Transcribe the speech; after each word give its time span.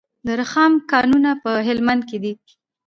د 0.25 0.27
رخام 0.41 0.73
کانونه 0.91 1.31
په 1.43 1.51
هلمند 1.67 2.01
کې 2.09 2.17
دي 2.23 2.33